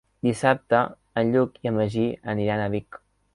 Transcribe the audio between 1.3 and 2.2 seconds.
Lluc i en Magí